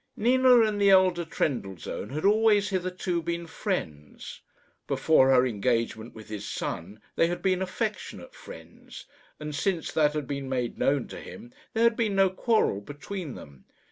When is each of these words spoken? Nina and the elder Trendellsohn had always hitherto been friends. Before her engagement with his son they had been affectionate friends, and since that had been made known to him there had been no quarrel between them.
Nina 0.17 0.61
and 0.61 0.81
the 0.81 0.89
elder 0.89 1.23
Trendellsohn 1.25 2.09
had 2.09 2.25
always 2.25 2.69
hitherto 2.69 3.21
been 3.21 3.45
friends. 3.45 4.41
Before 4.87 5.29
her 5.29 5.45
engagement 5.45 6.15
with 6.15 6.27
his 6.27 6.43
son 6.49 6.99
they 7.15 7.27
had 7.27 7.43
been 7.43 7.61
affectionate 7.61 8.33
friends, 8.33 9.05
and 9.39 9.53
since 9.53 9.91
that 9.91 10.13
had 10.15 10.25
been 10.25 10.49
made 10.49 10.79
known 10.79 11.07
to 11.09 11.19
him 11.21 11.53
there 11.75 11.83
had 11.83 11.95
been 11.95 12.15
no 12.15 12.31
quarrel 12.31 12.81
between 12.81 13.35
them. 13.35 13.65